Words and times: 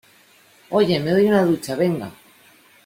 oye, 0.71 0.99
me 0.99 1.11
doy 1.11 1.27
una 1.27 1.45
ducha. 1.45 1.75
venga. 1.75 2.11